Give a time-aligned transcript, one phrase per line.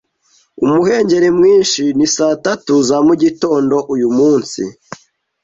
[0.63, 3.75] Umuhengeri mwinshi ni saa tatu za mugitondo.
[3.93, 4.63] Uyu munsi.